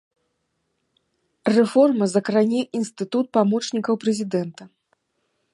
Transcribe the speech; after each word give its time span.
Рэформа 1.55 2.05
закране 2.15 2.61
інстытут 2.81 3.25
памочнікаў 3.39 3.93
прэзідэнта. 4.07 4.63